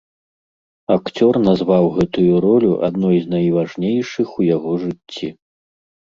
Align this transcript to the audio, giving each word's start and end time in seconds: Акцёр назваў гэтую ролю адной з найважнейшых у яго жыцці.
Акцёр 0.93 1.33
назваў 1.47 1.85
гэтую 1.97 2.39
ролю 2.45 2.71
адной 2.87 3.17
з 3.25 3.29
найважнейшых 3.33 4.27
у 4.41 4.47
яго 4.47 4.71
жыцці. 4.85 5.27